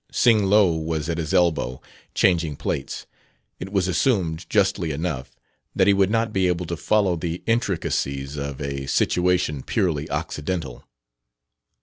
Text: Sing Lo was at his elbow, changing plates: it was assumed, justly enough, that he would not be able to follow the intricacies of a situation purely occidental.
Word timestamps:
Sing 0.11 0.45
Lo 0.45 0.71
was 0.75 1.07
at 1.09 1.19
his 1.19 1.31
elbow, 1.31 1.79
changing 2.15 2.55
plates: 2.55 3.05
it 3.59 3.71
was 3.71 3.87
assumed, 3.87 4.49
justly 4.49 4.89
enough, 4.89 5.35
that 5.75 5.85
he 5.85 5.93
would 5.93 6.09
not 6.09 6.33
be 6.33 6.47
able 6.47 6.65
to 6.65 6.75
follow 6.75 7.15
the 7.15 7.43
intricacies 7.45 8.35
of 8.35 8.59
a 8.59 8.87
situation 8.87 9.61
purely 9.61 10.09
occidental. 10.09 10.83